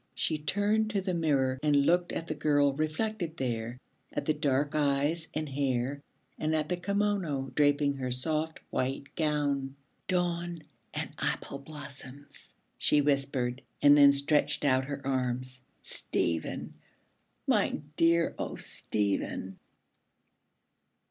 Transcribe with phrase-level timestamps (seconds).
[0.15, 3.77] She turned to the mirror, and looked at the girl reflected there,
[4.11, 6.01] at the dark eyes and hair
[6.39, 9.75] and at the kimono draping her soft white gown.
[10.07, 10.63] 'Dawn
[10.95, 15.61] and apple blossoms,' she whispered and then stretched out her arms.
[15.83, 16.73] 'Stephen,
[17.45, 18.33] my dear!
[18.39, 19.59] O Stephen.'